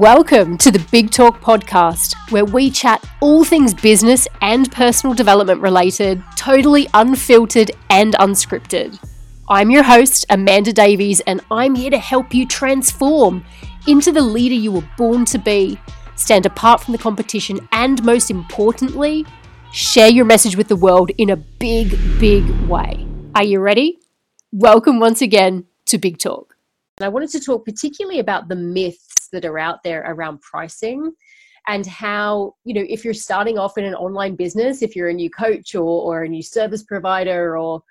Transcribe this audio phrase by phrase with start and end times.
[0.00, 5.60] Welcome to the Big Talk podcast, where we chat all things business and personal development
[5.60, 8.98] related, totally unfiltered and unscripted.
[9.50, 13.44] I'm your host, Amanda Davies, and I'm here to help you transform
[13.86, 15.78] into the leader you were born to be,
[16.16, 19.26] stand apart from the competition, and most importantly,
[19.70, 23.06] share your message with the world in a big, big way.
[23.34, 23.98] Are you ready?
[24.50, 26.56] Welcome once again to Big Talk.
[26.96, 31.12] And I wanted to talk particularly about the myths that are out there around pricing
[31.66, 35.14] and how you know if you're starting off in an online business if you're a
[35.14, 37.82] new coach or, or a new service provider or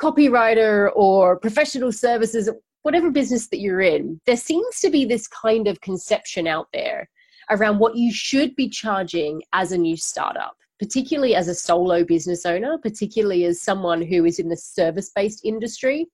[0.00, 2.48] copywriter or professional services
[2.82, 7.08] whatever business that you're in there seems to be this kind of conception out there
[7.50, 12.46] around what you should be charging as a new startup particularly as a solo business
[12.46, 16.06] owner particularly as someone who is in the service based industry.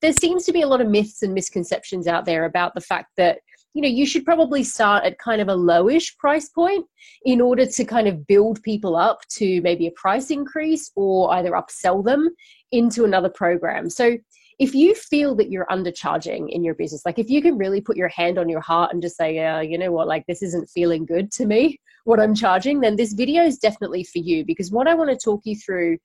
[0.00, 3.12] There seems to be a lot of myths and misconceptions out there about the fact
[3.16, 3.38] that
[3.78, 6.84] you know you should probably start at kind of a lowish price point
[7.22, 11.52] in order to kind of build people up to maybe a price increase or either
[11.52, 12.28] upsell them
[12.72, 13.88] into another program.
[13.88, 14.18] So
[14.58, 17.96] if you feel that you're undercharging in your business like if you can really put
[17.96, 20.08] your hand on your heart and just say yeah you know what?
[20.08, 24.02] Like this isn't feeling good to me what i'm charging then this video is definitely
[24.02, 24.44] for you.
[24.44, 25.98] Because what i want to talk you through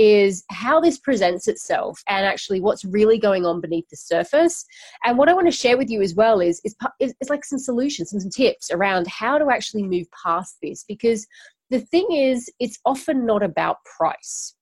[0.00, 4.64] is how this presents itself and actually what's really going on beneath the surface.
[5.04, 7.44] And what I want to share with you as well is, is, is, is like
[7.44, 11.26] some solutions and some tips around how to actually move past this because
[11.68, 14.54] the thing is, it's often not about price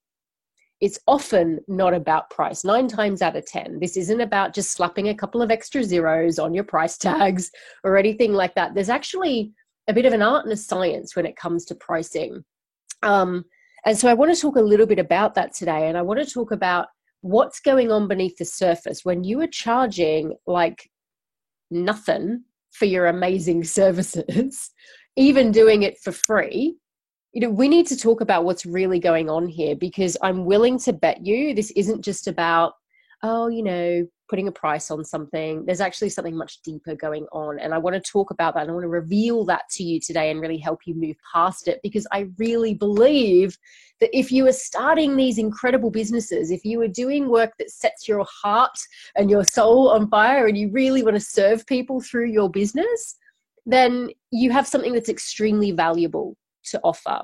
[0.81, 2.63] it's often not about price.
[2.63, 6.39] Nine times out of 10, this isn't about just slapping a couple of extra zeros
[6.39, 7.51] on your price tags
[7.83, 8.73] or anything like that.
[8.73, 9.51] There's actually
[9.89, 12.45] a bit of an art and a science when it comes to pricing.
[13.03, 13.43] Um,
[13.85, 15.87] and so I want to talk a little bit about that today.
[15.87, 16.87] And I want to talk about
[17.21, 20.89] what's going on beneath the surface when you are charging like
[21.71, 24.71] nothing for your amazing services,
[25.15, 26.75] even doing it for free.
[27.33, 30.79] You know, we need to talk about what's really going on here because I'm willing
[30.79, 32.73] to bet you this isn't just about,
[33.23, 35.65] oh, you know, putting a price on something.
[35.65, 37.59] There's actually something much deeper going on.
[37.59, 38.61] And I want to talk about that.
[38.61, 41.67] And I want to reveal that to you today and really help you move past
[41.67, 43.57] it because I really believe
[43.99, 48.07] that if you are starting these incredible businesses, if you are doing work that sets
[48.07, 48.77] your heart
[49.15, 53.17] and your soul on fire and you really want to serve people through your business,
[53.65, 57.21] then you have something that's extremely valuable to offer.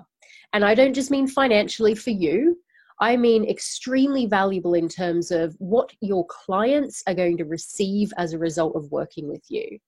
[0.53, 2.57] And I don't just mean financially for you,
[2.99, 8.33] I mean extremely valuable in terms of what your clients are going to receive as
[8.33, 9.79] a result of working with you.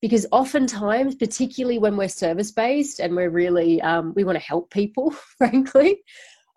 [0.00, 4.70] Because oftentimes, particularly when we're service based and we're really, um, we want to help
[4.70, 6.02] people, frankly,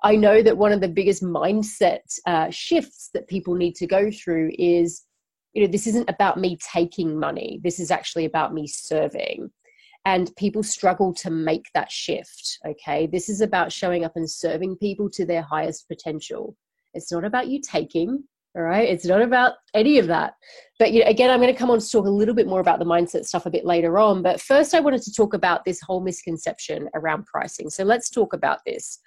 [0.04, 4.10] I know that one of the biggest mindset uh, shifts that people need to go
[4.12, 5.04] through is,
[5.54, 7.60] you know, this isn't about me taking money.
[7.64, 9.52] This is actually about me serving
[10.06, 13.08] and people struggle to make that shift okay?
[13.08, 16.56] This is about showing up and serving people to their highest potential.
[16.94, 18.24] It's not about you taking
[18.56, 18.88] all right?
[18.88, 20.34] It's not about any of that.
[20.80, 22.60] But you know, again i'm going to come on to talk a little bit more
[22.60, 25.64] about the mindset stuff a bit later on but first i wanted to talk about
[25.64, 27.70] this whole misconception around pricing.
[27.70, 29.00] So let's talk about this.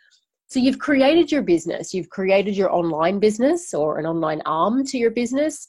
[0.48, 1.92] So you've created your business.
[1.92, 5.68] You've created your online business or an online arm to your business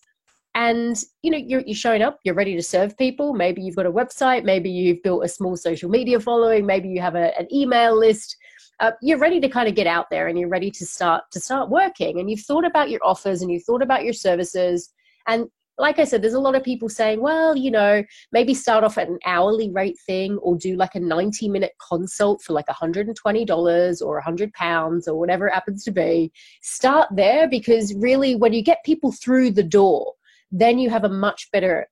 [0.55, 3.33] and you know you're, you're showing up you're ready to serve people.
[3.33, 7.01] Maybe you've got a website maybe you've built a small social media following maybe you
[7.01, 8.35] have a, an email list.
[8.79, 11.39] Uh, you're ready to kind of get out there and you're ready to start to
[11.39, 12.19] start working.
[12.19, 14.93] And you've thought about your offers and you've thought about your services.
[15.27, 15.47] And
[15.79, 18.97] like I said, there's a lot of people saying, well, you know, maybe start off
[18.97, 24.01] at an hourly rate thing or do like a 90 minute consult for like $120
[24.01, 26.31] or 100 pounds or whatever it happens to be.
[26.61, 30.13] Start there because really, when you get people through the door,
[30.51, 31.87] then you have a much better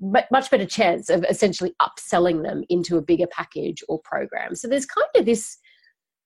[0.00, 4.54] much better chance of essentially upselling them into a bigger package or program.
[4.54, 5.58] So there's kind of this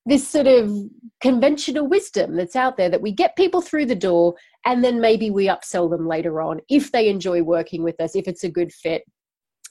[0.04, 0.72] this sort of
[1.20, 5.30] conventional wisdom that's out there that we get people through the door and then maybe
[5.30, 8.72] we upsell them later on if they enjoy working with us if it's a good
[8.72, 9.02] fit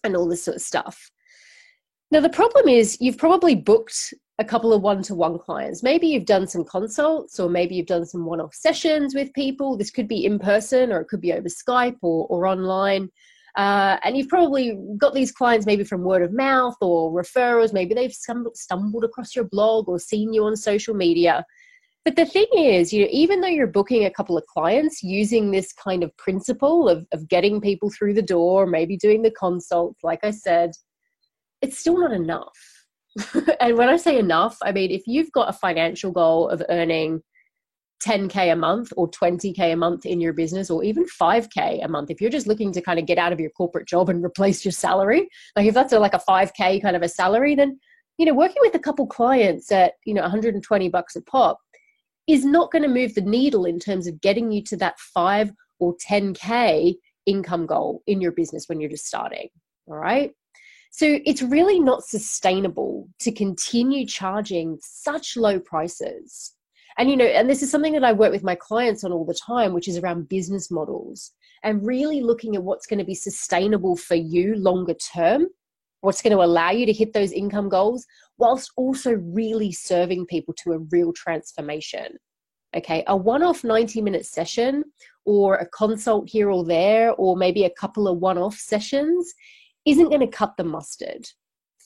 [0.04, 1.10] and all this sort of stuff.
[2.12, 5.82] Now the problem is you've probably booked a couple of one-to-one clients.
[5.82, 9.78] Maybe you've done some consults or maybe you've done some one-off sessions with people.
[9.78, 13.10] This could be in person or it could be over skype or, or online.
[13.56, 17.72] Uh, and you've probably got these clients maybe from word of mouth or referrals.
[17.72, 21.46] Maybe they've stumbled across your blog or seen you on social media.
[22.04, 25.50] But the thing is you know even though you're booking a couple of clients using
[25.50, 30.04] this kind of principle of, of getting people through the door maybe doing the consults
[30.04, 30.70] like i said
[31.64, 32.75] it's still not enough
[33.62, 37.22] and when I say enough, I mean if you've got a financial goal of earning
[38.04, 42.12] 10K a month or 20K a month in your business or even 5K a month,
[42.12, 44.66] if you're just looking to kind of get out of your corporate job and replace
[44.66, 47.80] your salary, like if that's a, like a 5K kind of a salary, then,
[48.18, 51.60] you know, working with a couple clients at, you know, 120 bucks a pop
[52.28, 55.52] is not going to move the needle in terms of getting you to that 5
[55.80, 56.96] or 10K
[57.26, 59.50] income goal in your business when you're just starting.
[59.88, 60.32] All right.
[60.98, 66.54] So it's really not sustainable to continue charging such low prices.
[66.98, 69.26] And, you know, and this is something that I work with my clients on all
[69.26, 71.34] the time, which is around business models
[71.66, 75.48] and really looking at what's going to be sustainable for you longer term,
[76.00, 78.06] what's going to allow you to hit those income goals,
[78.38, 82.08] whilst also really serving people to a real transformation.
[82.74, 84.82] Okay, a one off 90 minute session
[85.26, 89.34] or a consult here or there, or maybe a couple of one off sessions
[89.86, 91.28] isn't going to cut the mustard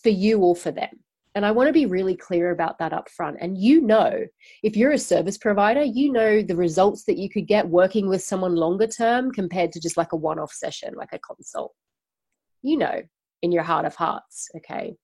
[0.03, 1.03] for you or for them.
[1.35, 3.37] And I want to be really clear about that up front.
[3.39, 4.25] And you know,
[4.63, 8.23] if you're a service provider, you know the results that you could get working with
[8.23, 11.73] someone longer term compared to just like a one off session, like a consult.
[12.61, 13.01] You know,
[13.41, 14.95] in your heart of hearts, okay?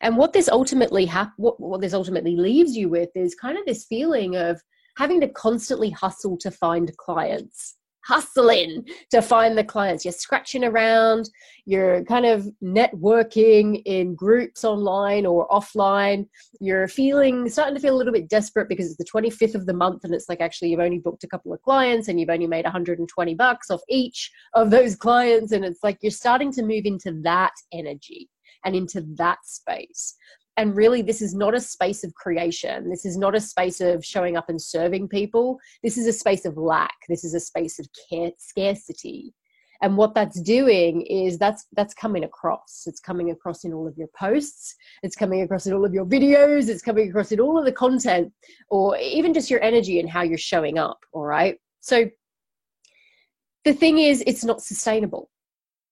[0.00, 3.66] And what this ultimately hap- what, what this ultimately leaves you with is kind of
[3.66, 4.60] this feeling of
[4.96, 7.76] having to constantly hustle to find clients
[8.06, 10.04] hustling to find the clients.
[10.04, 11.28] You're scratching around,
[11.64, 16.26] you're kind of networking in groups online or offline.
[16.60, 19.74] You're feeling, starting to feel a little bit desperate because it's the 25th of the
[19.74, 22.46] month and it's like actually you've only booked a couple of clients and you've only
[22.46, 25.52] made 120 bucks off each of those clients.
[25.52, 28.28] And it's like you're starting to move into that energy
[28.64, 30.16] and into that space
[30.56, 32.88] and really this is not a space of creation.
[32.88, 35.58] This is not a space of showing up and serving people.
[35.82, 36.96] This is a space of lack.
[37.08, 39.34] This is a space of care, scarcity.
[39.82, 42.84] And what that's doing is that's that's coming across.
[42.86, 44.74] It's coming across in all of your posts.
[45.02, 46.70] It's coming across in all of your videos.
[46.70, 48.32] It's coming across in all of the content
[48.70, 51.58] or even just your energy and how you're showing up all right?
[51.80, 52.08] So
[53.64, 55.28] the thing is it's not sustainable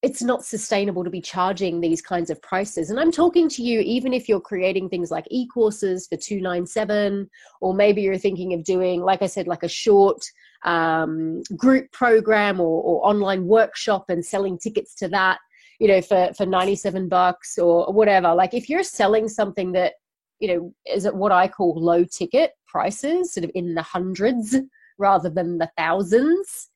[0.04, 2.90] it's not sustainable to be charging these kinds of prices.
[2.90, 7.30] And I'm talking to you even if you're creating things like e-courses for 297
[7.62, 10.22] or maybe you're thinking of doing like I said like a short
[10.66, 15.38] um, group program or, or online workshop and selling tickets to that,
[15.80, 18.34] you know, for for 97 bucks or whatever.
[18.34, 19.94] Like if you're selling something that,
[20.38, 24.54] you know, is at what I call low ticket prices, sort of in the hundreds
[24.98, 26.68] rather than the thousands,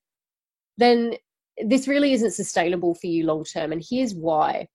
[0.78, 1.14] then
[1.66, 3.72] this really isn't sustainable for you long term.
[3.72, 4.68] And here's why.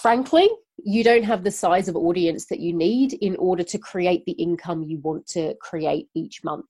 [0.00, 0.48] Frankly,
[0.82, 4.32] you don't have the size of audience that you need in order to create the
[4.32, 6.66] income you want to create each month.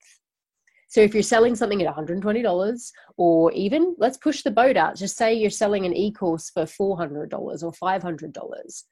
[0.88, 5.16] So if you're selling something at $120 or even let's push the boat out, just
[5.16, 8.82] say you're selling an e-course for $400 or $500.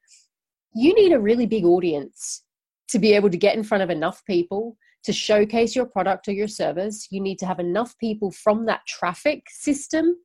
[0.74, 2.44] You need a really big audience
[2.88, 6.32] to be able to get in front of enough people to showcase your product or
[6.32, 10.16] your service, you need to have enough people from that traffic system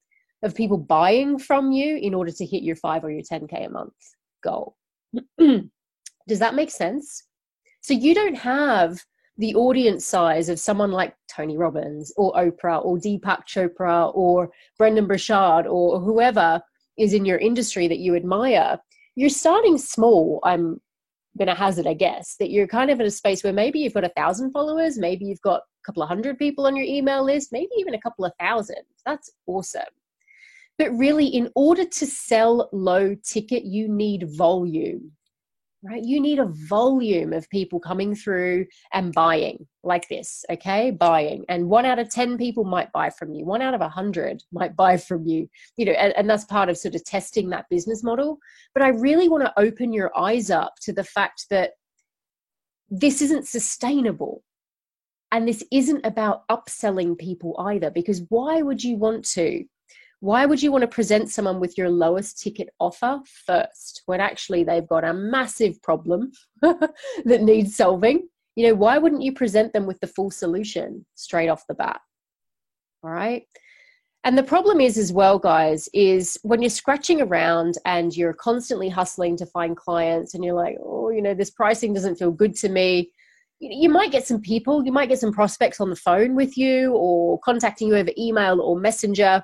[0.44, 3.70] of people buying from you in order to hit your 5 or your 10k a
[3.70, 3.94] month
[4.44, 4.76] goal.
[5.40, 7.24] Does that make sense?
[7.82, 9.00] So you don't have
[9.38, 15.08] the audience size of someone like Tony Robbins or Oprah or Deepak Chopra or Brendon
[15.08, 16.62] Burchard or whoever
[16.98, 18.80] is in your industry that you admire.
[19.16, 20.80] You're starting small, I'm
[21.38, 23.94] going to hazard, I guess, that you're kind of in a space where maybe you've
[23.94, 27.24] got a thousand followers, maybe you've got a couple of hundred people on your email
[27.24, 28.84] list, maybe even a couple of thousand.
[29.06, 29.84] That's awesome.
[30.78, 35.12] But really, in order to sell low ticket, you need volume
[35.86, 36.04] right?
[36.04, 40.90] You need a volume of people coming through and buying like this, okay?
[40.90, 41.46] Buying.
[41.48, 44.42] And one out of 10 people might buy from you, one out of a 100
[44.52, 47.70] might buy from you, you know, and, and that's part of sort of testing that
[47.70, 48.40] business model.
[48.74, 51.72] But I really want to open your eyes up to the fact that
[52.90, 54.44] this isn't sustainable.
[55.32, 59.66] And this isn't about upselling people either, because why would you want to?
[60.20, 64.64] Why would you want to present someone with your lowest ticket offer first when actually
[64.64, 66.32] they've got a massive problem
[66.62, 68.28] that needs solving?
[68.56, 72.00] You know, why wouldn't you present them with the full solution straight off the bat?
[73.04, 73.44] All right.
[74.24, 78.90] And the problem is, as well, guys, is when you're scratching around and you're constantly
[78.90, 82.56] hustling to find clients and you're like, oh, you know, this pricing doesn't feel good
[82.56, 83.12] to me.
[83.60, 86.94] You might get some people, you might get some prospects on the phone with you
[86.94, 89.44] or contacting you over email or messenger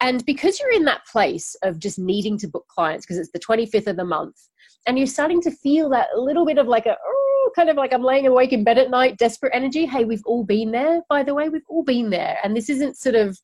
[0.00, 3.38] and because you're in that place of just needing to book clients because it's the
[3.38, 4.36] 25th of the month
[4.86, 7.92] and you're starting to feel that little bit of like a oh, kind of like
[7.92, 9.86] I'm laying awake in bed at night, desperate energy.
[9.86, 12.38] Hey, we've all been there, by the way, we've all been there.
[12.42, 13.38] And this isn't sort of,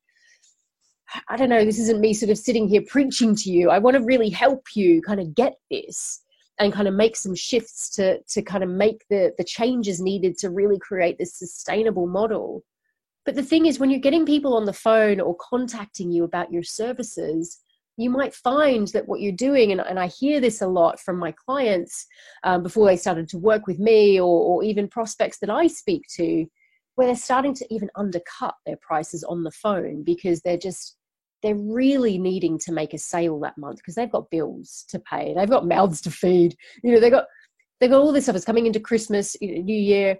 [1.28, 3.70] I don't know, this isn't me sort of sitting here preaching to you.
[3.70, 6.22] I want to really help you kind of get this.
[6.58, 10.36] and kind of make some shifts to to kind of make the the changes needed
[10.38, 12.62] to really create this sustainable model
[13.30, 16.52] but the thing is when you're getting people on the phone or contacting you about
[16.52, 17.60] your services
[17.96, 21.16] you might find that what you're doing and, and i hear this a lot from
[21.16, 22.08] my clients
[22.42, 26.02] um, before they started to work with me or, or even prospects that i speak
[26.12, 26.44] to
[26.96, 30.96] where they're starting to even undercut their prices on the phone because they're just
[31.40, 35.32] they're really needing to make a sale that month because they've got bills to pay,
[35.34, 37.26] they've got mouths to feed, you know, they've got
[37.78, 38.36] they've got all this stuff.
[38.36, 40.18] It's coming into Christmas, New Year.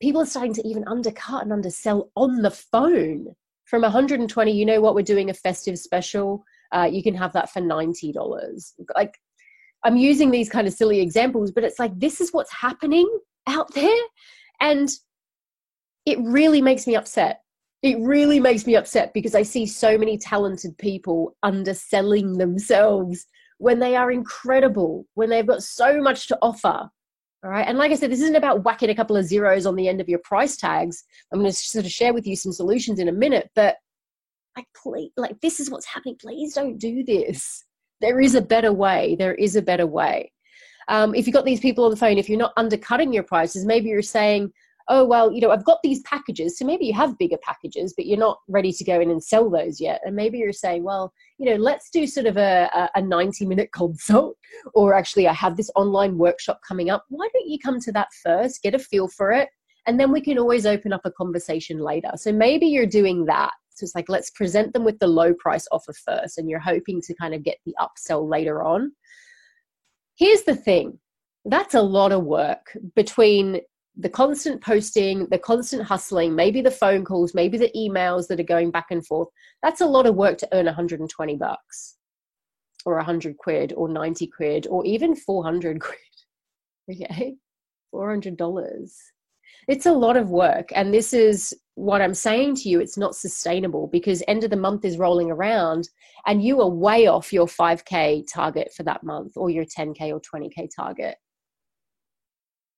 [0.00, 3.34] People are starting to even undercut and undersell on the phone.
[3.64, 4.94] From 120, you know what?
[4.94, 6.44] We're doing a festive special.
[6.72, 8.72] Uh, you can have that for $90.
[8.94, 9.18] Like,
[9.84, 13.08] I'm using these kind of silly examples, but it's like this is what's happening
[13.46, 14.02] out there.
[14.60, 14.88] And
[16.04, 17.40] it really makes me upset
[17.86, 23.26] it really makes me upset because I see so many talented people underselling themselves
[23.58, 26.90] when they are incredible, when they've got so much to offer.
[27.46, 27.68] All right.
[27.68, 30.00] And like I said, this isn't about whacking a couple of zeros on the end
[30.00, 31.04] of your price tags.
[31.32, 33.76] I'm going to sort of share with you some solutions in a minute, but
[34.56, 36.16] like, please, like this is what's happening.
[36.20, 37.64] Please don't do this.
[38.00, 39.14] There is a better way.
[39.16, 40.32] There is a better way.
[40.88, 43.64] Um, if you've got these people on the phone, if you're not undercutting your prices,
[43.64, 44.50] maybe you're saying,
[44.88, 48.06] oh well you know i've got these packages so maybe you have bigger packages but
[48.06, 50.00] you're not ready to go in and sell those yet.
[50.04, 53.70] And maybe you're saying well you know let's do sort of a, a 90 minute
[53.74, 54.36] consult
[54.74, 57.04] or actually i have this online workshop coming up.
[57.08, 59.48] Why don't you come to that first get a feel for it
[59.86, 62.10] and then we can always open up a conversation later.
[62.16, 63.52] So maybe you're doing that.
[63.70, 67.00] So it's like let's present them with the low price offer first and you're hoping
[67.02, 68.92] to kind of get the upsell later on.
[70.16, 70.98] Here's the thing.
[71.44, 73.60] That's a lot of work between
[73.96, 78.44] the constant posting, the constant hustling, maybe the phone calls, maybe the emails that are
[78.44, 79.28] going back and forth,
[79.62, 81.96] that's a lot of work to earn 120 bucks
[82.84, 85.98] or 100 quid or 90 quid or even 400 quid.
[86.90, 87.36] Okay,
[87.94, 88.90] $400.
[89.66, 90.68] It's a lot of work.
[90.74, 92.80] And this is what I'm saying to you.
[92.80, 95.88] It's not sustainable because end of the month is rolling around
[96.26, 100.20] and you are way off your 5K target for that month or your 10K or
[100.20, 101.16] 20K target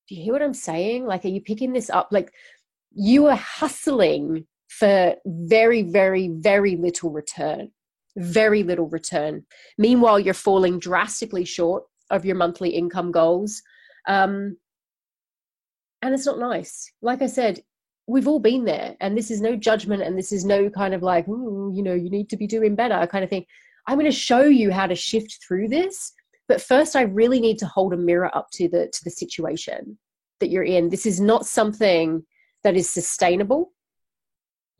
[0.08, 1.06] do you hear what I'm saying?
[1.06, 2.08] Like, are you picking this up?
[2.10, 2.32] Like,
[2.94, 7.70] you are hustling for very, very, very little return.
[8.16, 9.44] Very little return.
[9.76, 13.62] Meanwhile, you're falling drastically short of your monthly income goals.
[14.06, 14.56] Um,
[16.00, 16.90] and it's not nice.
[17.02, 17.60] Like I said,
[18.06, 21.02] we've all been there, and this is no judgment, and this is no kind of
[21.02, 23.44] like, you know, you need to be doing better kind of thing.
[23.86, 26.12] I'm going to show you how to shift through this
[26.48, 29.98] but first i really need to hold a mirror up to the to the situation
[30.40, 30.88] that you're in.
[30.88, 32.24] This is not something
[32.64, 33.72] that is sustainable.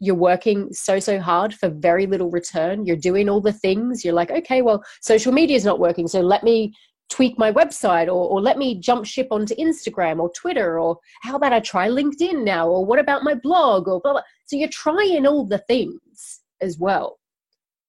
[0.01, 2.87] You're working so so hard for very little return.
[2.87, 4.05] You're doing all the things.
[4.05, 6.73] You're like okay well social media is not working so let me
[7.11, 11.37] tweak my website or, or let me jump ship onto instagram or twitter or how
[11.37, 12.69] about i try linkedin now?
[12.69, 16.79] Or what about my blog or blah blah so you're trying all the things as
[16.79, 17.19] well.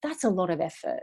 [0.01, 1.01] That's a lot of effort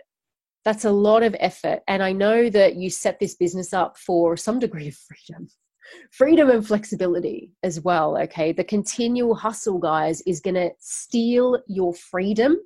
[0.66, 1.78] that's a lot of effort.
[1.86, 5.48] And I know that you set this business up for some degree of freedom,
[6.10, 8.18] freedom and flexibility as well.
[8.18, 8.50] Okay.
[8.50, 12.56] The continual hustle, guys, is going to steal your freedom.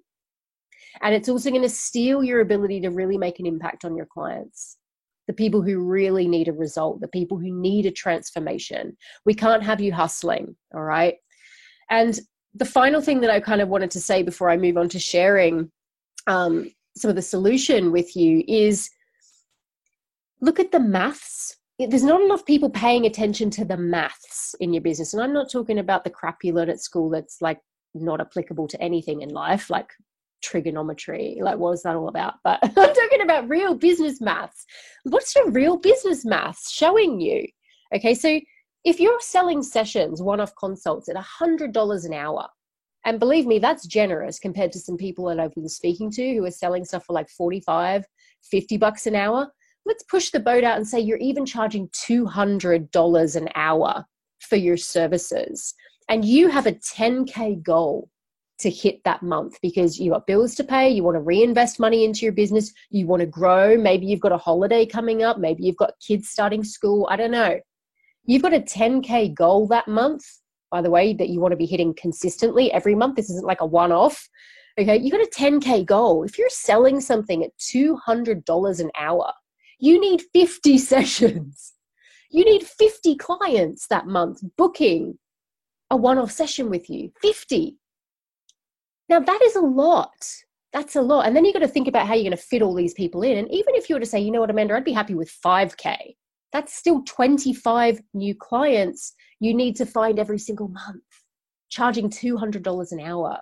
[1.03, 4.07] And it's also going to steal your ability to really make an impact on your
[4.07, 4.79] clients.
[5.27, 8.97] The people who really need a result, the people who need a transformation.
[9.27, 10.57] We can't have you hustling.
[10.75, 11.17] All right.
[11.91, 12.19] And
[12.55, 14.99] the final thing that I kind of wanted to say before I move on to
[14.99, 15.71] sharing
[16.27, 18.91] um, some of the solution with you is
[20.41, 21.57] look at the maths.
[21.79, 25.15] There's not enough people paying attention to the maths in your business.
[25.15, 27.61] And i'm not talking about the crap you learn at school that's like
[27.95, 29.91] not applicable to anything in life like
[30.43, 32.35] trigonometry like what is that all about?
[32.45, 34.67] But i'm talking about real business maths.
[35.05, 37.47] What's your real business maths showing you?
[37.95, 38.41] Okay so
[38.85, 42.49] if you're selling sessions one-off consults at $100 an hour
[43.05, 46.45] and believe me, that's generous compared to some people that I've been speaking to who
[46.45, 48.05] are selling stuff for like 45,
[48.43, 49.51] 50 bucks an hour.
[49.87, 54.05] Let's push the boat out and say you're even charging $200 an hour
[54.41, 55.75] for your services.
[56.09, 58.11] And you have a 10K goal
[58.59, 62.05] to hit that month because you got bills to pay, you want to reinvest money
[62.05, 65.65] into your business, you want to grow, maybe you've got a holiday coming up, maybe
[65.65, 67.59] you've got kids starting school, I don't know.
[68.27, 70.25] You've got a 10K goal that month
[70.71, 73.17] by the way, that you want to be hitting consistently every month.
[73.17, 74.29] This isn't like a one off.
[74.79, 76.23] Okay, you got a 10K goal.
[76.23, 79.33] If you're selling something at $200 an hour,
[79.79, 81.75] you need 50 sessions.
[82.31, 85.19] You need 50 clients that month booking
[85.91, 87.11] a one off session with you.
[87.21, 87.77] 50.
[89.09, 90.15] Now, that is a lot.
[90.73, 91.27] That's a lot.
[91.27, 93.23] And then you've got to think about how you're going to fit all these people
[93.23, 93.39] in.
[93.39, 95.37] And even if you were to say, you know what, Amanda, I'd be happy with
[95.45, 96.15] 5K.
[96.53, 101.03] That's still 25 new clients you need to find every single month,
[101.71, 103.39] charging $200 an hour.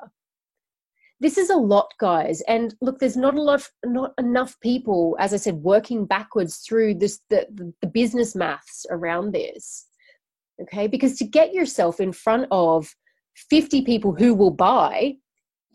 [1.20, 2.42] This is a lot, guys.
[2.42, 6.94] And look, there's not a lot, not enough people, as I said, working backwards through
[6.94, 9.86] this the, the business maths around this.
[10.62, 12.94] Okay, because to get yourself in front of
[13.50, 15.14] 50 people who will buy,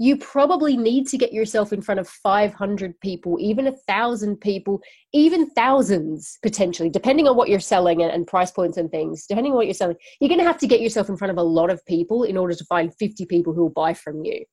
[0.03, 4.81] you probably need to get yourself in front of 500 people, even a thousand people,
[5.13, 9.25] even thousands potentially, depending on what you're selling and, and, price points and things.
[9.27, 11.37] Depending on what you're selling, you're going to have to get yourself in front of
[11.37, 14.43] a lot of people in order to find 50 people who will buy from you,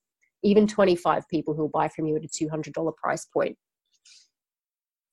[0.44, 3.58] even 25 people who will buy from you at a $200 price point.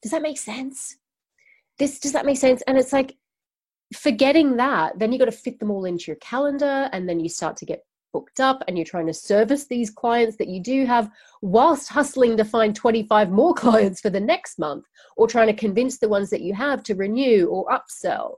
[0.03, 0.97] Does that make sense?
[1.79, 2.61] This does that make sense?
[2.67, 3.15] And it's like
[3.95, 7.27] forgetting that, then you got to fit them all into your calendar, and then you
[7.27, 7.81] start to get
[8.17, 11.11] booked up and you're trying to service these clients that you do have
[11.43, 14.85] whilst hustling to find 25 more clients for the next month
[15.17, 18.37] or trying to convince the ones that you have to renew or upsell.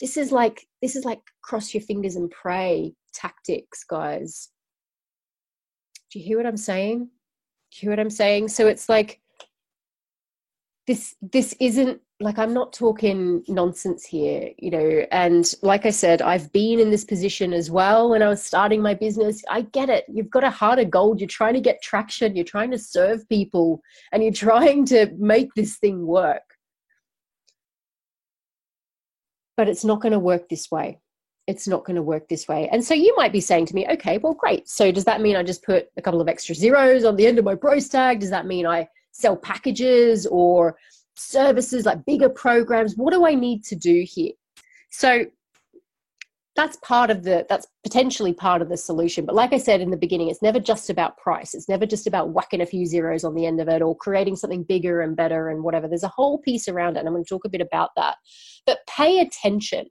[0.00, 4.48] This is like this is like cross your fingers and pray tactics guys.
[6.10, 7.00] Do you hear what i'm saying?
[7.00, 8.48] Do you hear what i'm saying?
[8.48, 9.20] So it's like
[10.86, 16.22] this this isn't like i'm not talking nonsense here you know and like i said
[16.22, 19.42] i've been in this position as well when i was starting my business.
[19.48, 20.04] I get it.
[20.08, 21.20] You've got a heart of gold.
[21.20, 22.36] You're trying to get traction.
[22.36, 23.80] You're trying to serve people
[24.12, 26.42] and you're trying to make this thing work.
[29.56, 31.00] But it's not going to work this way.
[31.46, 32.68] It's not going to work this way.
[32.70, 34.68] And so you might be saying to me okay well great.
[34.68, 37.38] So does that mean i just put a couple of extra zeros on the end
[37.38, 38.20] of my price tag?
[38.20, 40.76] Does that mean i sell packages or
[41.16, 42.94] services, like bigger programs?
[42.96, 44.32] What do I need to do here?
[44.90, 45.26] So
[46.54, 49.90] that's part of the that's potentially part of the solution but like i said in
[49.90, 53.24] the beginning it's never just about price it's never just about whacking a few zeros
[53.24, 56.08] on the end of it or creating something bigger and better and whatever there's a
[56.08, 58.16] whole piece around it and i'm going to talk a bit about that
[58.66, 59.86] but pay attention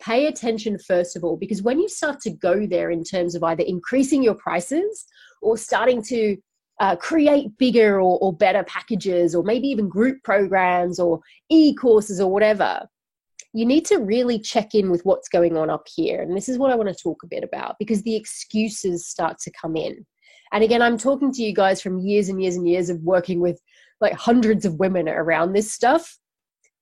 [0.00, 3.42] pay attention first of all because when you start to go there in terms of
[3.42, 5.04] either increasing your prices
[5.42, 6.36] or starting to
[6.80, 11.20] uh, create bigger or, or better packages or maybe even group programs or
[11.50, 12.88] e-courses or whatever
[13.52, 16.22] you need to really check in with what's going on up here.
[16.22, 19.38] And this is what i want to talk a bit about because the excuses start
[19.40, 20.06] to come in.
[20.52, 23.40] And again i'm talking to you guys from years and years and years of working
[23.40, 23.60] with
[24.00, 26.18] like hundreds of women around this stuff.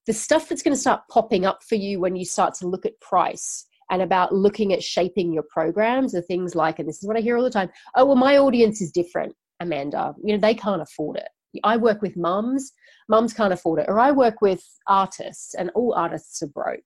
[0.06, 2.86] The stuff that's going to start popping up for you when you start to look
[2.86, 7.08] at price and about looking at shaping your programs are things like and this is
[7.08, 10.14] what i hear all the time oh well my audience is different Amanda.
[10.22, 11.28] You know, they can't afford it.
[11.64, 12.72] I work with mums,
[13.08, 13.86] mums can't afford it.
[13.88, 16.80] Or I work with artists, and all artists are broke.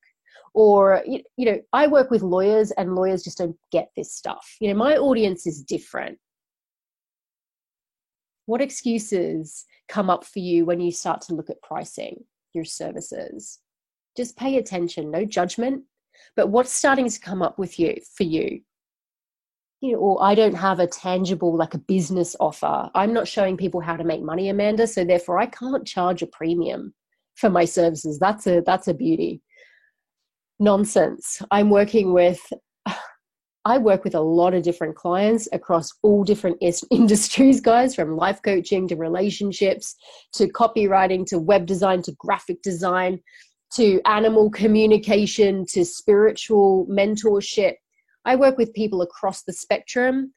[0.54, 4.56] Or, you know, I work with lawyers, and lawyers just don't get this stuff.
[4.60, 6.18] You know, my audience is different.
[8.46, 13.60] What excuses come up for you when you start to look at pricing your services?
[14.16, 15.84] Just pay attention, no judgment.
[16.36, 18.60] But what's starting to come up with you for you?
[19.82, 22.88] You know, or I don't have a tangible, like a business offer.
[22.94, 24.86] I'm not showing people how to make money, Amanda.
[24.86, 26.94] So therefore, I can't charge a premium
[27.34, 28.18] for my services.
[28.18, 29.42] That's a that's a beauty.
[30.60, 31.42] Nonsense.
[31.50, 32.40] I'm working with.
[33.64, 36.58] I work with a lot of different clients across all different
[36.90, 39.96] industries, guys, from life coaching to relationships
[40.34, 43.20] to copywriting to web design to graphic design
[43.74, 47.74] to animal communication to spiritual mentorship
[48.24, 50.32] I work with people across the spectrum,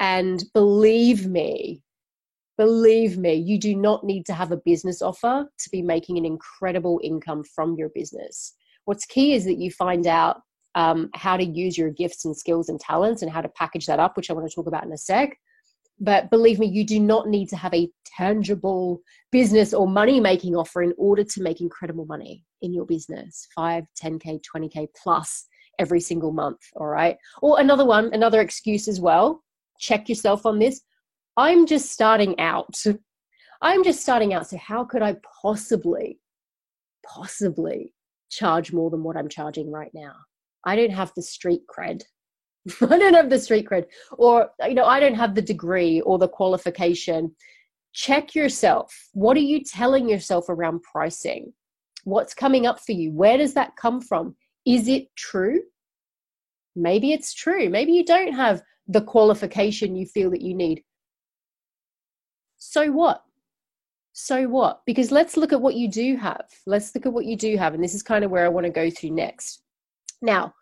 [0.00, 1.82] and believe me,
[2.58, 6.24] believe me, you do not need to have a business offer to be making an
[6.24, 8.54] incredible income from your business.
[8.84, 10.42] What's key is that you find out
[10.74, 14.00] um, how to use your gifts and skills and talents and how to package that
[14.00, 15.36] up, which I want to talk about in a sec.
[16.00, 20.56] But believe me, you do not need to have a tangible business or money making
[20.56, 25.46] offer in order to make incredible money in your business 5, 10K, 20K plus
[25.78, 26.60] every single month.
[26.76, 27.16] All right.
[27.42, 29.42] Or another one, another excuse as well.
[29.78, 30.80] Check yourself on this.
[31.36, 32.74] I'm just starting out.
[33.62, 34.48] I'm just starting out.
[34.48, 36.20] So, how could I possibly,
[37.04, 37.94] possibly
[38.30, 40.14] charge more than what I'm charging right now?
[40.64, 42.02] I don't have the street cred.
[42.80, 46.18] I don't have the street cred, or, you know, I don't have the degree or
[46.18, 47.34] the qualification.
[47.92, 48.92] Check yourself.
[49.12, 51.52] What are you telling yourself around pricing?
[52.04, 53.12] What's coming up for you?
[53.12, 54.36] Where does that come from?
[54.66, 55.60] Is it true?
[56.76, 57.68] Maybe it's true.
[57.68, 60.82] Maybe you don't have the qualification you feel that you need.
[62.56, 63.22] So what?
[64.12, 64.80] So what?
[64.86, 66.46] Because let's look at what you do have.
[66.66, 67.74] Let's look at what you do have.
[67.74, 69.62] And this is kind of where I want to go to next.
[70.22, 70.54] Now,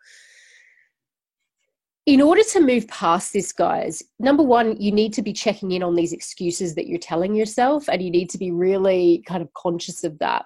[2.05, 5.83] in order to move past this, guys, number one, you need to be checking in
[5.83, 9.53] on these excuses that you're telling yourself, and you need to be really kind of
[9.53, 10.45] conscious of that.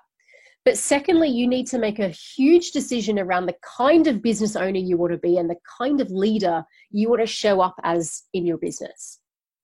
[0.68, 4.80] But secondly, you need to make a huge decision around the kind of business owner
[4.80, 8.24] you want to be and the kind of leader you want to show up as
[8.34, 9.22] in your business.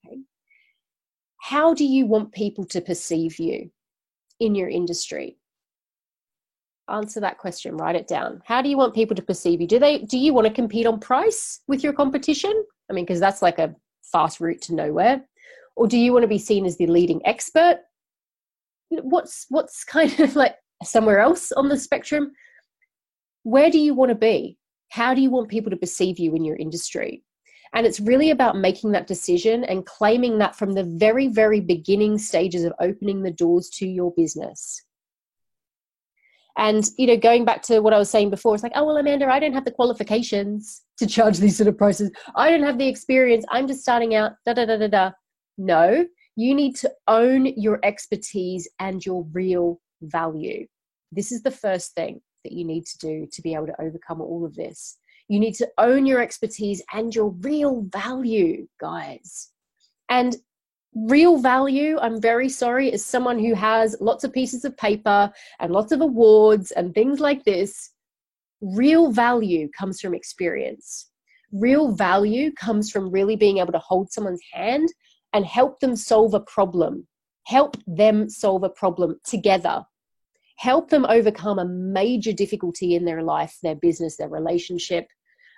[0.07, 0.19] Okay?
[1.41, 3.69] How do you want people to perceive you
[4.39, 5.37] in your industry?
[6.87, 8.41] Answer that question, write it down.
[8.45, 9.67] How do you want people to perceive you?
[9.67, 12.53] Do they do you want to compete on price with your competition?
[12.89, 15.21] I mean, because that's like a fast route to nowhere.
[15.75, 17.79] Or do you want to be seen as the leading expert?
[18.89, 22.32] What's what's kind of like somewhere else on the spectrum,
[23.43, 24.58] where do you want to be?
[24.89, 27.24] How do you want people to perceive you in your industry?
[27.74, 32.19] And it's really about making that decision and claiming that from the very, very beginning
[32.19, 34.84] stages of opening the doors to your business.
[36.56, 38.98] And, you know, going back to what I was saying before, it's like, oh, well,
[38.98, 42.12] Amanda, I don't have the qualifications to charge these sort of prices.
[42.36, 43.43] I don't have the experience.
[43.50, 45.12] I'm just starting out, da da da da da.
[45.58, 50.67] No, you need to own your expertise and your real value.
[51.15, 54.21] This is the first thing that you need to do to be able to overcome
[54.21, 54.97] all of this.
[55.28, 59.52] You need to own your expertise and your real value, guys.
[60.10, 60.36] And
[60.95, 65.71] real value, I'm very sorry, is someone who has lots of pieces of paper and
[65.71, 67.91] lots of awards and things like this.
[68.62, 71.10] Real value comes from experience.
[71.52, 74.89] Real value comes from really being able to hold someone's hand
[75.34, 77.08] and help them solve a problem.
[77.45, 79.86] Help them solve a problem together
[80.57, 85.07] help them overcome a major difficulty in their life, their business, their relationship,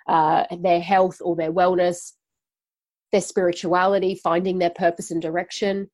[0.08, 2.12] uh, their health or their wellness,
[3.12, 5.88] their spirituality, finding their purpose and direction.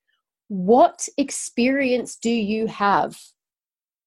[0.48, 3.18] What experience do you have?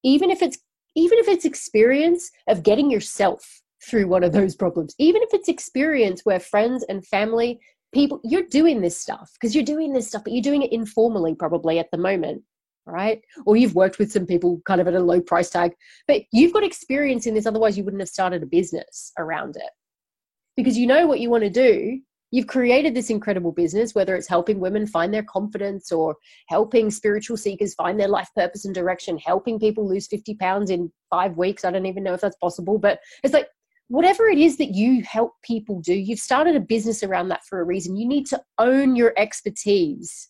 [0.04, 0.58] Even if it's
[0.94, 5.48] even if it's experience of getting yourself through one of those problems, even if it's
[5.48, 7.60] experience where friends and family
[7.92, 11.34] people you're doing this stuff because you're doing this stuff but you're doing it informally
[11.34, 12.42] probably at the moment
[12.86, 13.20] right?
[13.44, 15.72] Or you've worked with some people kind of at a low price tag,
[16.06, 19.70] but you've got experience in this, otherwise, you wouldn't have started a business around it
[20.56, 22.00] because you know what you want to do.
[22.32, 26.16] You've created this incredible business, whether it's helping women find their confidence or
[26.48, 30.92] helping spiritual seekers find their life purpose and direction, helping people lose 50 pounds in
[31.08, 31.64] five weeks.
[31.64, 33.48] I don't even know if that's possible, but it's like
[33.88, 37.60] whatever it is that you help people do, you've started a business around that for
[37.60, 37.96] a reason.
[37.96, 40.28] You need to own your expertise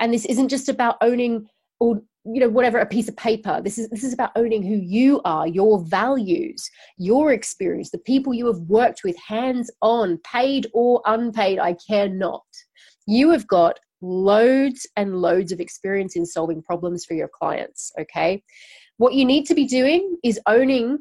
[0.00, 1.46] and this isn't just about owning
[1.80, 3.60] or you know whatever a piece of paper.
[3.62, 8.34] This is this is about owning who you are your values your experience the people
[8.34, 12.44] you have worked with hands on paid or unpaid i care not.
[13.06, 18.42] You have got loads and loads of experience in solving problems for your clients okay?
[18.98, 20.98] What you need to be doing is owning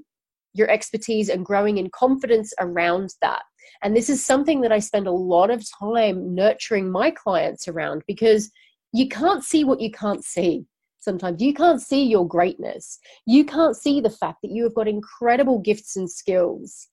[0.53, 3.43] your expertise and growing in confidence around that.
[3.83, 8.03] And this is something that i spend a lot of time nurturing my clients around
[8.07, 8.49] because
[8.97, 10.65] you can't see what you can't see
[10.99, 11.41] sometimes.
[11.41, 12.99] You can't see your greatness.
[13.27, 16.87] You can't see the fact that you have got incredible gifts and skills.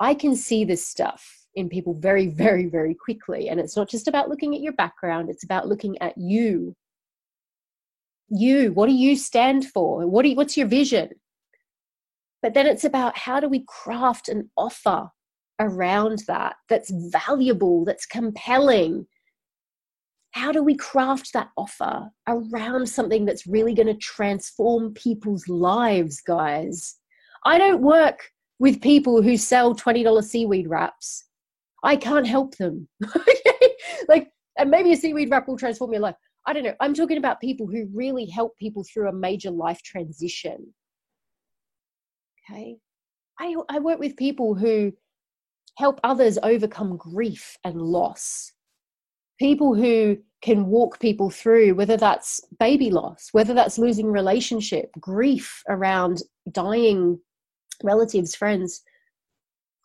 [0.00, 3.48] I can see this stuff in people very very very quickly.
[3.48, 5.30] And it's not just about looking at your background.
[5.30, 6.74] It's about looking at you.
[8.28, 10.06] You what do you stand for?
[10.06, 11.10] What you, what's your vision?
[12.42, 15.08] But then it's about how do we craft an offer
[15.60, 19.06] around that that's valuable that's compelling
[20.36, 26.20] how do we craft that offer around something that's really going to transform people's lives,
[26.20, 26.96] guys?
[27.46, 28.20] I don't work
[28.58, 31.24] with people who sell $20 seaweed wraps.
[31.82, 32.86] I can't help them.
[34.08, 36.16] like, and maybe a seaweed wrap will transform your life.
[36.46, 36.74] I don't know.
[36.80, 40.74] I'm talking about people who really help people through a major life transition.
[42.50, 42.76] Okay.
[43.40, 44.92] I, I work with people who
[45.78, 48.52] help others overcome grief and loss
[49.38, 55.62] people who can walk people through whether that's baby loss whether that's losing relationship grief
[55.68, 56.22] around
[56.52, 57.18] dying
[57.82, 58.82] relatives friends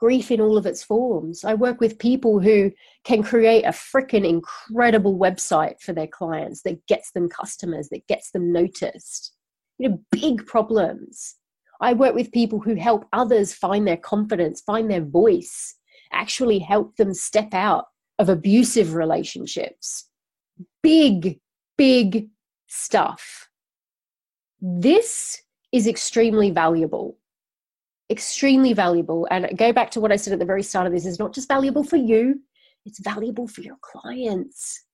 [0.02, 1.46] grief in all of its forms.
[1.46, 2.72] I work with people who
[3.04, 8.32] can create a freaking incredible website for their clients that gets them customers that gets
[8.32, 9.34] them noticed.
[9.78, 11.36] You know big problems.
[11.82, 15.76] I work with people who help others find their confidence find their voice
[16.12, 17.86] actually help them step out
[18.20, 20.10] of abusive relationships.
[20.84, 21.40] Big,
[21.78, 22.30] big
[22.68, 23.50] stuff.
[24.62, 27.18] This is extremely valuable.
[28.10, 29.28] Extremely valuable.
[29.32, 31.34] And go back to what I said at the very start of this is not
[31.34, 32.42] just valuable for you,
[32.86, 34.86] it's valuable for your clients.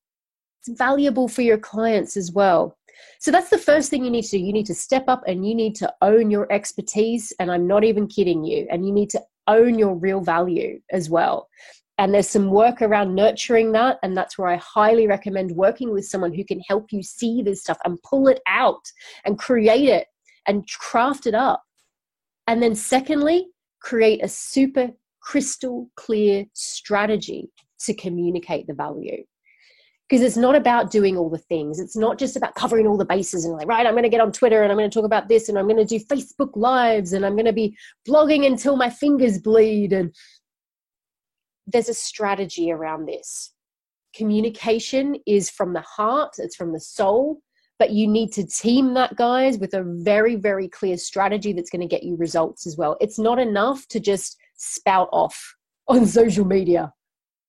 [0.59, 2.77] It's valuable for your clients as well.
[3.19, 4.39] So that's the first thing you need to do.
[4.39, 7.31] You need to step up and you need to own your expertise.
[7.39, 8.67] And I'm not even kidding you.
[8.69, 11.47] And you need to own your real value as well
[11.97, 16.05] and there's some work around nurturing that and that's where i highly recommend working with
[16.05, 18.83] someone who can help you see this stuff and pull it out
[19.25, 20.07] and create it
[20.47, 21.63] and craft it up.
[22.47, 23.47] And then, secondly,
[23.81, 24.89] create a super
[25.21, 29.23] crystal clear strategy to communicate the value.
[30.09, 31.81] Because it's not about doing all the things.
[31.81, 34.21] It's not just about covering all the bases and like, right, I'm going to get
[34.21, 36.55] on Twitter and I'm going to talk about this and I'm going to do Facebook
[36.55, 37.75] Lives and I'm going to be
[38.07, 39.91] blogging until my fingers bleed.
[39.91, 40.15] And
[41.67, 43.53] there's a strategy around this.
[44.15, 47.41] Communication is from the heart, it's from the soul,
[47.79, 51.81] but you need to team that guys with a very very clear strategy that's going
[51.81, 55.55] to get you results as well it's not enough to just spout off
[55.87, 56.91] on social media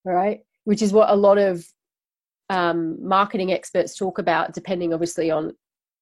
[0.04, 1.64] right which is what a lot of
[2.50, 5.52] um, marketing experts talk about depending obviously on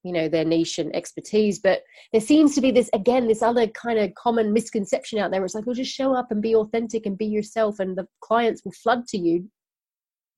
[0.06, 3.66] you know their niche and expertise but there seems to be this again this other
[3.68, 5.44] kind of common misconception out there.
[5.44, 8.64] It's like well just show up and be authentic and be yourself and the clients
[8.64, 9.48] will flood to you.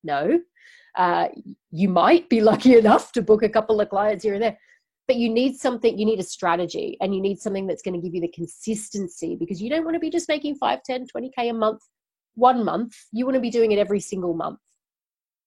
[0.05, 0.41] No.
[0.97, 1.29] Uh,
[1.71, 4.59] you might be lucky enough to book a couple of clients here and there
[5.07, 8.01] but you need something you need a strategy and you need something that's going to
[8.01, 11.51] give you the consistency because you don't want to be just making 5 10 20k
[11.51, 11.83] a month
[12.39, 12.95] one month.
[13.13, 14.61] You want to be doing it every single month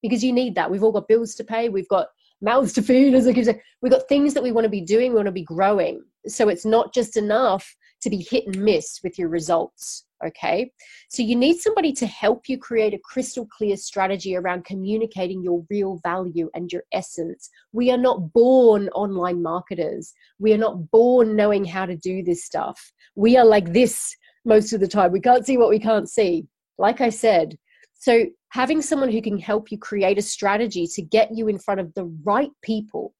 [0.03, 0.69] because you need that.
[0.69, 1.69] We've all got bills to pay.
[1.69, 2.07] We've got
[2.41, 4.81] mouths to feed as i keep saying we've got things that we want to be
[4.81, 8.57] doing we want to be growing so it's not just enough to be hit and
[8.57, 10.71] miss with your results Okay.
[11.09, 15.65] So you need somebody to help you create a crystal clear strategy around communicating your
[15.69, 17.49] real value and your essence.
[17.71, 20.13] We are not born online marketers.
[20.39, 22.91] We are not born knowing how to do this stuff.
[23.15, 25.11] We are like this most of the time.
[25.11, 26.45] We can't see what we can't see.
[26.77, 27.57] Like I said,
[27.93, 31.79] so having someone who can help you create a strategy to get you in front
[31.79, 33.13] of the right people,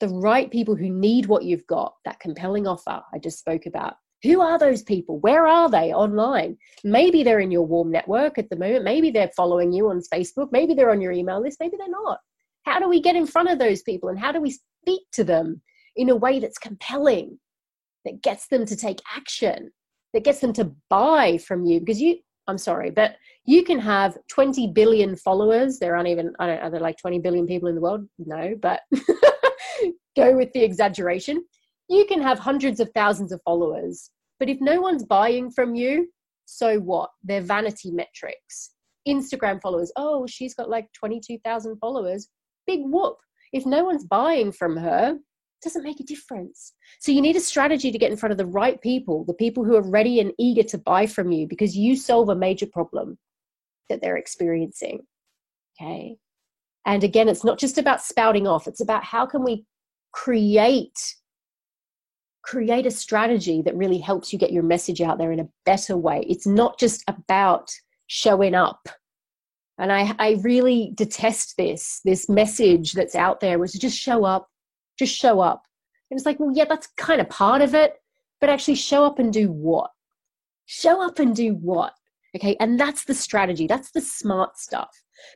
[0.00, 3.94] the right people who need what you've got, that compelling offer I just spoke about
[4.22, 5.18] who are those people?
[5.20, 6.56] Where are they online?
[6.82, 8.82] Maybe they're in your warm network at the moment.
[8.82, 10.48] Maybe they're following you on Facebook.
[10.50, 11.58] Maybe they're on your email list.
[11.60, 12.20] Maybe they're not.
[12.62, 15.24] How do we get in front of those people and how do we speak to
[15.24, 15.60] them
[15.94, 17.38] in a way that's compelling,
[18.06, 19.70] that gets them to take action,
[20.14, 21.80] that gets them to buy from you?
[21.80, 25.78] Because you, I'm sorry, but you can have 20 billion followers.
[25.78, 28.06] There aren't even, I don't know, are there like 20 billion people in the world?
[28.18, 28.80] No, but
[30.16, 31.44] go with the exaggeration.
[31.88, 36.10] You can have hundreds of thousands of followers but if no one's buying from you,
[36.44, 37.10] so what?
[37.22, 38.72] They're vanity metrics.
[39.06, 42.28] Instagram followers, oh, she's got like 22,000 followers.
[42.66, 43.16] Big whoop.
[43.52, 45.16] If no one's buying from her,
[45.64, 46.72] doesn't make a difference.
[47.00, 49.64] So you need a strategy to get in front of the right people, the people
[49.64, 53.18] who are ready and eager to buy from you because you solve a major problem
[53.88, 55.00] that they're experiencing.
[55.80, 56.16] Okay.
[56.86, 59.64] And again, it's not just about spouting off, it's about how can we
[60.12, 61.16] create
[62.44, 65.96] create a strategy that really helps you get your message out there in a better
[65.96, 66.24] way.
[66.28, 67.70] It's not just about
[68.06, 68.86] showing up.
[69.78, 74.46] And I, I really detest this, this message that's out there, is just show up,
[74.98, 75.64] just show up.
[76.10, 77.94] And it's like, well, yeah, that's kind of part of it,
[78.40, 79.90] but actually show up and do what?
[80.66, 81.94] Show up and do what?
[82.36, 82.56] Okay.
[82.58, 83.66] And that's the strategy.
[83.66, 84.90] That's the smart stuff.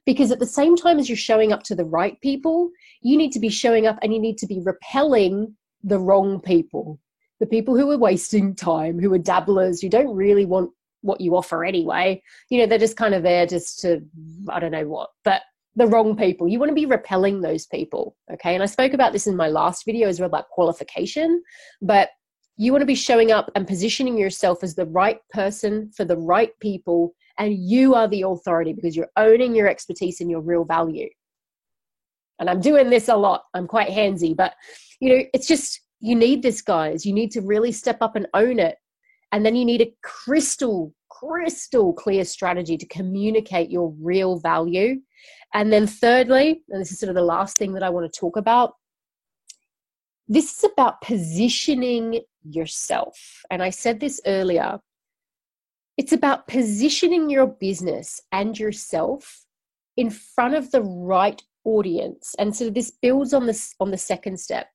[0.04, 2.70] Because at the same time as you're showing up to the right people,
[3.02, 6.98] you need to be showing up and you need to be repelling the wrong people,
[7.40, 10.70] the people who are wasting time, who are dabblers, who don't really want
[11.02, 12.20] what you offer anyway.
[12.50, 14.00] You know, they're just kind of there just to,
[14.48, 15.42] I don't know what, but
[15.78, 16.48] the wrong people.
[16.48, 18.16] You want to be repelling those people.
[18.32, 18.54] Okay.
[18.54, 21.42] And I spoke about this in my last video as well about qualification,
[21.80, 22.10] but
[22.56, 26.16] you want to be showing up and positioning yourself as the right person for the
[26.16, 27.14] right people.
[27.38, 31.08] And you are the authority because you're owning your expertise and your real value.
[32.40, 33.44] And I'm doing this a lot.
[33.54, 34.54] I'm quite handsy, but
[35.00, 37.06] you know, it's just, you need this, guys.
[37.06, 38.76] You need to really step up and own it.
[39.32, 45.00] And then you need a crystal, crystal clear strategy to communicate your real value.
[45.54, 48.20] And then, thirdly, and this is sort of the last thing that I want to
[48.20, 48.74] talk about,
[50.28, 53.42] this is about positioning yourself.
[53.50, 54.80] And I said this earlier
[55.96, 59.44] it's about positioning your business and yourself
[59.96, 62.36] in front of the right audience.
[62.38, 64.68] And so this builds on this on the second step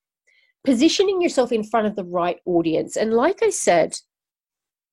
[0.63, 2.95] positioning yourself in front of the right audience.
[2.95, 3.97] And like I said,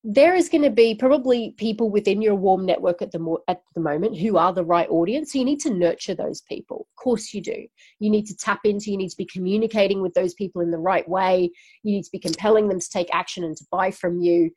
[0.02, 3.60] there is going to be probably people within your warm network at the mo- at
[3.74, 5.32] the moment who are the right audience.
[5.32, 6.86] So you need to nurture those people.
[6.90, 7.66] Of course you do.
[7.98, 8.90] You need to tap into.
[8.90, 11.50] You need to be communicating with those people in the right way.
[11.82, 14.50] You need to be compelling them to take action and to buy from you.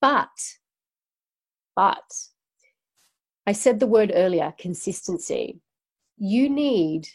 [0.00, 0.28] But,
[1.76, 2.10] but,
[3.46, 5.60] I said the word earlier: consistency.
[6.16, 7.08] You need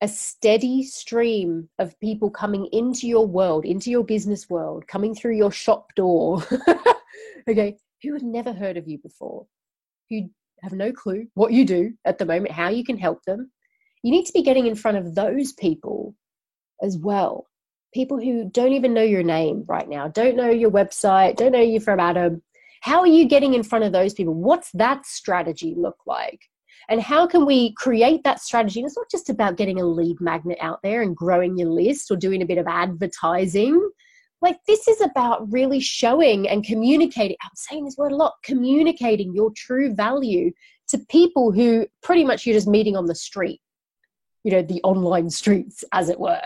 [0.00, 5.36] a steady stream of people coming into your world, into your business world, coming through
[5.36, 6.42] your shop door,
[7.48, 9.46] okay, who had never heard of you before,
[10.10, 10.28] who
[10.62, 13.50] have no clue what you do at the moment, how you can help them.
[14.02, 16.14] You need to be getting in front of those people
[16.82, 17.46] as well.
[17.94, 21.60] people who don't even know your name right now, don't know your website, don't know
[21.60, 22.42] you from Adam.
[22.82, 24.34] How are you getting in front of those people?
[24.34, 26.40] What's that strategy look like?
[26.90, 28.80] And how can we create that strategy?
[28.80, 32.10] And it's not just about getting a lead magnet out there and growing your list
[32.10, 33.80] or doing a bit of advertising.
[34.44, 37.38] Like, this is about really showing and communicating.
[37.42, 40.52] I'm saying this word a lot communicating your true value
[40.88, 43.62] to people who pretty much you're just meeting on the street,
[44.42, 46.42] you know, the online streets, as it were.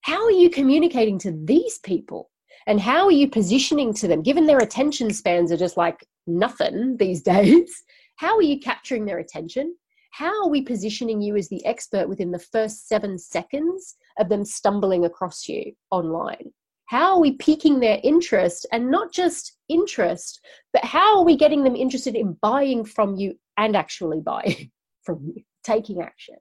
[0.00, 2.28] How are you communicating to these people?
[2.66, 6.96] And how are you positioning to them, given their attention spans are just like nothing
[6.96, 7.84] these days?
[8.16, 9.76] How are you capturing their attention?
[10.10, 14.44] How are we positioning you as the expert within the first seven seconds of them
[14.44, 16.50] stumbling across you online?
[16.86, 20.40] How are we piquing their interest and not just interest,
[20.72, 24.70] but how are we getting them interested in buying from you and actually buying
[25.02, 26.36] from you, taking action?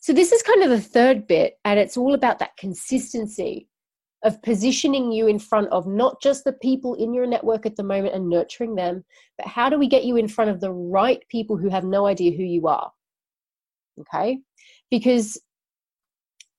[0.00, 3.68] So, this is kind of the third bit, and it's all about that consistency
[4.22, 7.82] of positioning you in front of not just the people in your network at the
[7.82, 9.04] moment and nurturing them,
[9.36, 12.06] but how do we get you in front of the right people who have no
[12.06, 12.90] idea who you are?
[14.00, 14.40] Okay?
[14.90, 15.38] Because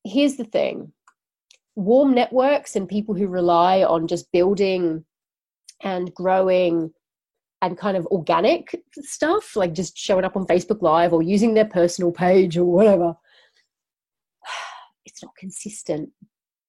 [0.03, 0.93] here's the thing
[1.77, 5.05] warm networks and people who rely on just building
[5.83, 6.91] and growing
[7.61, 11.65] and kind of organic stuff, like just showing up on Facebook Live or using their
[11.65, 13.15] personal page or whatever,
[15.05, 16.09] it's not consistent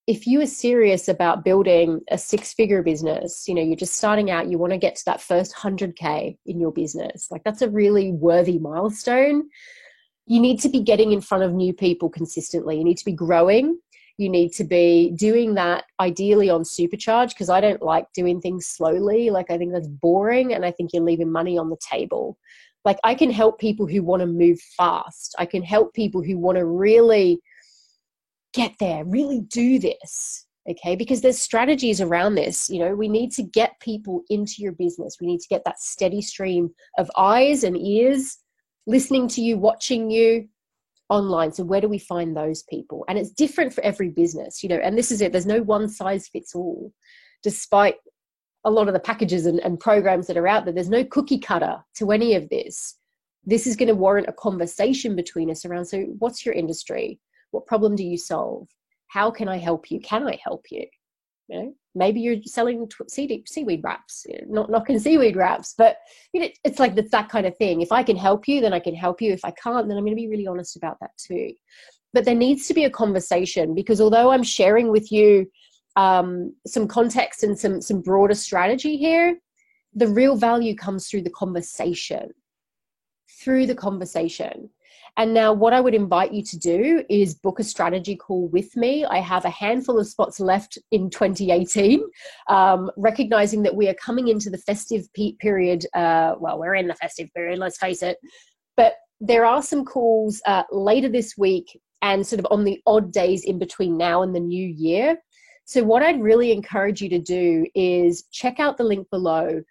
[0.09, 4.31] if you are serious about building a six figure business, you know, you're just starting
[4.31, 7.69] out, you want to get to that first 100K in your business, like that's a
[7.69, 9.51] really worthy milestone.
[10.27, 12.79] You need to be getting in front of new people consistently.
[12.79, 13.79] You need to be growing.
[14.19, 18.67] You need to be doing that ideally on supercharge because I don't like doing things
[18.67, 19.31] slowly.
[19.31, 22.37] Like, I think that's boring and I think you're leaving money on the table.
[22.85, 25.37] Like, I can help people who want to move fast.
[25.39, 27.41] I can help people who want to really
[28.53, 30.47] get there, really do this.
[30.69, 32.69] Okay, because there's strategies around this.
[32.69, 35.17] You know, we need to get people into your business.
[35.19, 38.37] We need to get that steady stream of eyes and ears
[38.87, 40.49] listening to you, watching you
[41.09, 41.53] online.
[41.53, 43.05] So, where do we find those people?
[43.09, 45.33] And it's different for every business, you know, and this is it.
[45.33, 46.93] There's no one size fits all,
[47.43, 47.97] despite
[48.65, 50.75] a lot of the packages and, and programs that are out there.
[50.75, 52.97] There's no cookie cutter to any of this.
[53.45, 57.19] This is going to warrant a conversation between us around so, what's your industry?
[57.51, 58.69] What problem do you solve?
[59.09, 60.01] How can I help you?
[60.01, 60.87] Can I help you?
[61.49, 65.99] You know, maybe you're selling seaweed wraps, not knocking seaweed wraps, but
[66.33, 67.81] you know, it's like it's that kind of thing.
[67.81, 69.33] If I can help you, then I can help you.
[69.33, 71.53] If I can't, then I'm going to be really honest about that too.
[72.15, 75.47] But there needs to be a conversation because although I'm sharing with you
[75.97, 79.39] um, some context and some some broader strategy here,
[79.95, 82.31] the real value comes through the conversation.
[83.43, 84.71] Through the conversation.
[85.19, 88.77] And now, what I would invite you to do is book a strategy call with
[88.77, 89.05] me.
[89.05, 92.05] I have a handful of spots left in 2018,
[92.49, 95.09] um, recognizing that we are coming into the festive
[95.41, 95.85] period.
[95.93, 98.17] Uh, well, we're in the festive period, let's face it.
[98.77, 103.13] But there are some calls uh, later this week and sort of on the odd
[103.13, 105.17] days in between now and the new year.
[105.65, 109.63] So, what I'd really encourage you to do is check out the link below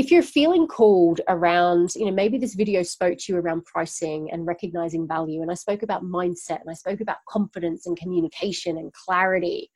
[0.00, 4.30] if you're feeling called around, you know, maybe this video spoke to you around pricing
[4.32, 8.78] and recognizing value, and I spoke about mindset and I spoke about confidence and communication
[8.78, 9.70] and clarity.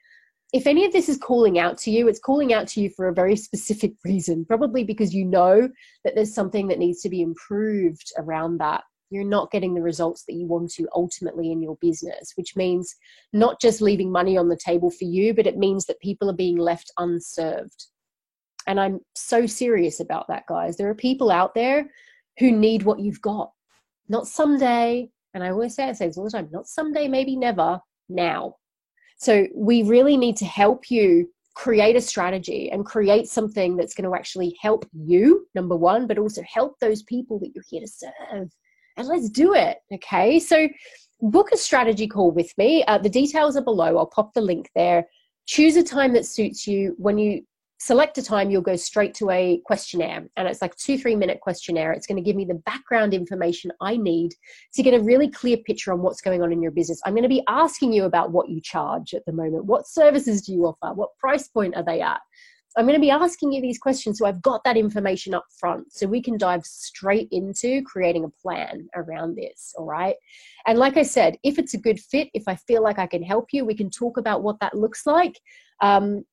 [0.55, 3.09] If any of this is calling out to you, it's calling out to you for
[3.09, 5.69] a very specific reason, probably because you know
[6.05, 8.83] that there's something that needs to be improved around that.
[9.11, 12.95] You're not getting the results that you want to ultimately in your business, which means
[13.35, 16.35] not just leaving money on the table for you, but it means that people are
[16.35, 17.89] being left unserved
[18.67, 20.77] and I'm so serious about that, guys.
[20.77, 21.91] There are people out there
[22.39, 23.53] who need what you've got.
[24.09, 27.37] Not someday, and I always say, I say this all the time, not someday, maybe
[27.37, 28.57] never, now.
[29.17, 34.09] So we really need to help you create a strategy and create something that's going
[34.09, 37.89] to actually help you, number one, but also help those people that you're here to
[37.89, 38.51] serve.
[38.97, 39.79] And let's do it.
[39.93, 40.41] Okay.
[40.41, 40.69] So
[41.21, 42.85] book a strategy call with me.
[42.85, 43.97] Uh, the details are below.
[43.97, 45.07] I'll pop the link there.
[45.47, 46.95] Choose a time that suits you.
[46.99, 47.43] When you
[47.79, 50.27] select a time, you'll go straight to a questionnaire.
[50.37, 51.93] And it's like two, three minute questionnaire.
[51.93, 54.33] It's going to give me the background information I need
[54.75, 57.01] to get a really clear picture on what's going on in your business.
[57.05, 59.67] I'm going to be asking you about what you charge at the moment.
[59.67, 60.95] What services do you offer?
[60.95, 62.21] What price point are they at?
[62.77, 65.93] I'm going to be asking you these questions so I've got that information up front
[65.93, 69.73] so we can dive straight into creating a plan around this.
[69.79, 70.17] All right.
[70.67, 73.23] And like I said, if it's a good fit, if I feel like I can
[73.23, 75.39] help you, we can talk about what that looks like.
[75.81, 76.25] Um,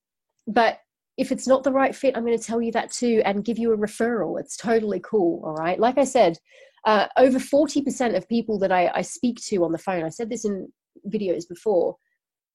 [0.48, 0.80] but
[1.18, 3.58] if it's not the right fit, I'm going to tell you that too and give
[3.58, 4.40] you a referral.
[4.40, 5.42] It's totally cool.
[5.46, 5.80] All right.
[5.80, 6.38] Like I said,
[6.86, 10.30] uh, over 40% of people that I, I speak to on the phone, I said
[10.30, 10.72] this in
[11.08, 11.96] videos before,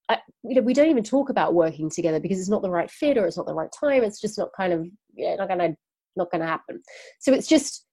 [0.08, 2.90] I, you know, we don't even talk about working together because it's not the right
[2.90, 4.04] fit or it's not the right time.
[4.04, 5.76] It's just not kind of, yeah, not gonna,
[6.16, 6.82] not gonna happen.
[7.20, 7.84] So it's just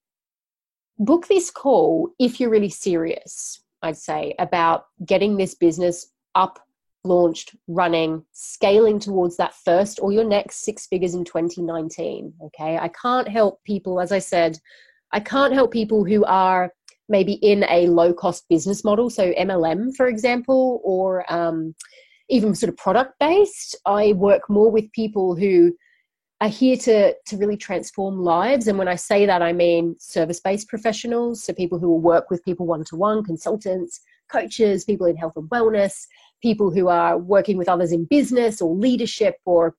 [0.98, 3.60] book this call if you're really serious.
[3.82, 6.58] I'd say about getting this business up,
[7.04, 12.32] launched, running, scaling towards that first or your next six figures in 2019.
[12.46, 14.58] Okay, I can't help people, as I said,
[15.12, 16.72] I can't help people who are
[17.08, 21.74] maybe in a low cost business model, so MLM, for example, or um,
[22.30, 23.76] even sort of product based.
[23.86, 25.76] I work more with people who
[26.40, 28.66] are here to, to really transform lives.
[28.66, 32.30] And when I say that, I mean service based professionals, so people who will work
[32.30, 34.00] with people one to one, consultants,
[34.30, 36.06] coaches, people in health and wellness,
[36.44, 39.74] people who are working with others in business or leadership or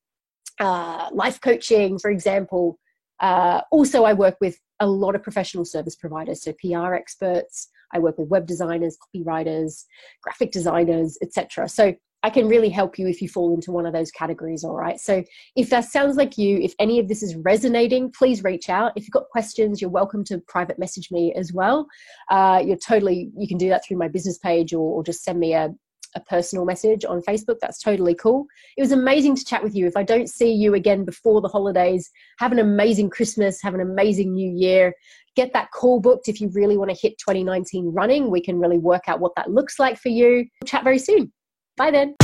[0.60, 2.80] uh, life coaching, for example.
[3.20, 7.70] Uh, also, I work with a lot of professional service providers, so PR experts.
[7.94, 9.84] I work with web designers, copywriters,
[10.24, 11.70] graphic designers, etc.
[11.70, 11.94] So
[12.24, 14.64] I can really help you if you fall into one of those categories.
[14.64, 15.00] All right.
[15.00, 15.24] So
[15.56, 18.94] if that sounds like you, if any of this is resonating, please reach out.
[18.96, 21.86] If you've got questions, you're welcome to private message me as well.
[22.32, 25.40] Uh, you're totally, you can do that through my business page or, or just send
[25.40, 25.70] me a,
[26.16, 27.60] a personal message on Facebook.
[27.62, 28.46] That's totally cool.
[28.78, 29.86] It was amazing to chat with you.
[29.86, 32.10] If I don't see you again before the holidays,
[32.40, 34.94] have an amazing Christmas, have an amazing new year.
[35.36, 38.32] Get that call booked if you really want to hit 2019 running.
[38.32, 40.46] We can really work out what that looks like for you.
[40.62, 41.32] We'll chat very soon.
[41.78, 42.16] Bye then.